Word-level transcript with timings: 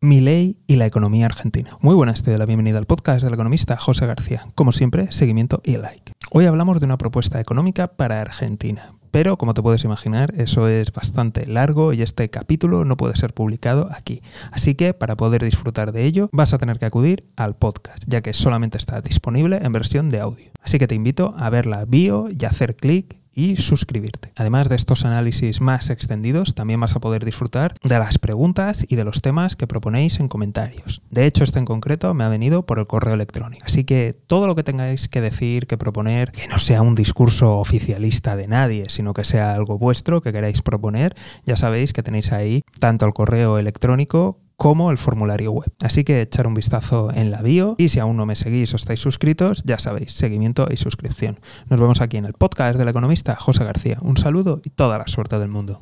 Mi 0.00 0.20
ley 0.20 0.60
y 0.68 0.76
la 0.76 0.86
economía 0.86 1.26
argentina. 1.26 1.76
Muy 1.80 1.96
buenas, 1.96 2.22
te 2.22 2.30
doy 2.30 2.38
la 2.38 2.46
bienvenida 2.46 2.78
al 2.78 2.86
podcast 2.86 3.20
del 3.24 3.34
economista 3.34 3.76
José 3.76 4.06
García. 4.06 4.46
Como 4.54 4.70
siempre, 4.70 5.10
seguimiento 5.10 5.60
y 5.64 5.76
like. 5.76 6.12
Hoy 6.30 6.44
hablamos 6.44 6.78
de 6.78 6.86
una 6.86 6.98
propuesta 6.98 7.40
económica 7.40 7.88
para 7.88 8.20
Argentina, 8.20 8.94
pero 9.10 9.36
como 9.38 9.54
te 9.54 9.62
puedes 9.62 9.82
imaginar, 9.82 10.32
eso 10.36 10.68
es 10.68 10.92
bastante 10.92 11.46
largo 11.46 11.92
y 11.92 12.02
este 12.02 12.30
capítulo 12.30 12.84
no 12.84 12.96
puede 12.96 13.16
ser 13.16 13.34
publicado 13.34 13.88
aquí. 13.90 14.22
Así 14.52 14.76
que 14.76 14.94
para 14.94 15.16
poder 15.16 15.42
disfrutar 15.42 15.90
de 15.90 16.04
ello, 16.04 16.28
vas 16.30 16.52
a 16.52 16.58
tener 16.58 16.78
que 16.78 16.86
acudir 16.86 17.24
al 17.34 17.56
podcast, 17.56 18.04
ya 18.06 18.20
que 18.20 18.34
solamente 18.34 18.78
está 18.78 19.00
disponible 19.00 19.58
en 19.60 19.72
versión 19.72 20.10
de 20.10 20.20
audio. 20.20 20.52
Así 20.62 20.78
que 20.78 20.86
te 20.86 20.94
invito 20.94 21.34
a 21.36 21.50
ver 21.50 21.66
la 21.66 21.84
bio 21.86 22.28
y 22.30 22.44
hacer 22.44 22.76
clic 22.76 23.16
y 23.38 23.56
suscribirte. 23.56 24.32
Además 24.34 24.68
de 24.68 24.74
estos 24.74 25.04
análisis 25.04 25.60
más 25.60 25.90
extendidos, 25.90 26.56
también 26.56 26.80
vas 26.80 26.96
a 26.96 27.00
poder 27.00 27.24
disfrutar 27.24 27.74
de 27.84 27.96
las 27.96 28.18
preguntas 28.18 28.84
y 28.88 28.96
de 28.96 29.04
los 29.04 29.22
temas 29.22 29.54
que 29.54 29.68
proponéis 29.68 30.18
en 30.18 30.26
comentarios. 30.26 31.02
De 31.10 31.24
hecho, 31.24 31.44
este 31.44 31.60
en 31.60 31.64
concreto 31.64 32.12
me 32.14 32.24
ha 32.24 32.28
venido 32.28 32.66
por 32.66 32.80
el 32.80 32.86
correo 32.86 33.14
electrónico. 33.14 33.64
Así 33.64 33.84
que 33.84 34.12
todo 34.26 34.48
lo 34.48 34.56
que 34.56 34.64
tengáis 34.64 35.08
que 35.08 35.20
decir, 35.20 35.68
que 35.68 35.78
proponer, 35.78 36.32
que 36.32 36.48
no 36.48 36.58
sea 36.58 36.82
un 36.82 36.96
discurso 36.96 37.58
oficialista 37.58 38.34
de 38.34 38.48
nadie, 38.48 38.86
sino 38.88 39.14
que 39.14 39.22
sea 39.22 39.54
algo 39.54 39.78
vuestro 39.78 40.20
que 40.20 40.32
queráis 40.32 40.60
proponer, 40.60 41.14
ya 41.46 41.54
sabéis 41.54 41.92
que 41.92 42.02
tenéis 42.02 42.32
ahí 42.32 42.62
tanto 42.80 43.06
el 43.06 43.12
correo 43.12 43.58
electrónico 43.58 44.40
como 44.58 44.90
el 44.90 44.98
formulario 44.98 45.52
web. 45.52 45.72
Así 45.80 46.02
que 46.02 46.20
echar 46.20 46.48
un 46.48 46.54
vistazo 46.54 47.10
en 47.14 47.30
la 47.30 47.42
bio 47.42 47.76
y 47.78 47.88
si 47.88 48.00
aún 48.00 48.16
no 48.16 48.26
me 48.26 48.34
seguís 48.34 48.72
o 48.74 48.76
estáis 48.76 49.00
suscritos, 49.00 49.62
ya 49.64 49.78
sabéis, 49.78 50.12
seguimiento 50.12 50.66
y 50.68 50.76
suscripción. 50.76 51.38
Nos 51.70 51.80
vemos 51.80 52.00
aquí 52.00 52.16
en 52.16 52.24
el 52.24 52.32
podcast 52.32 52.76
del 52.76 52.88
economista 52.88 53.36
José 53.36 53.64
García. 53.64 53.98
Un 54.02 54.16
saludo 54.16 54.60
y 54.64 54.70
toda 54.70 54.98
la 54.98 55.06
suerte 55.06 55.38
del 55.38 55.48
mundo. 55.48 55.80